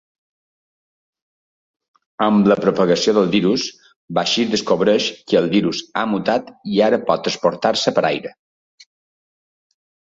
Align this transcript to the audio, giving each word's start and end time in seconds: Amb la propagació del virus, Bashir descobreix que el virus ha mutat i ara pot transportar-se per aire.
Amb 2.29 2.49
la 2.53 2.57
propagació 2.63 3.15
del 3.19 3.29
virus, 3.37 3.67
Bashir 4.21 4.47
descobreix 4.57 5.11
que 5.29 5.41
el 5.43 5.53
virus 5.55 5.85
ha 6.03 6.09
mutat 6.17 6.53
i 6.79 6.85
ara 6.91 7.03
pot 7.11 7.27
transportar-se 7.29 7.99
per 8.01 8.09
aire. 8.15 8.37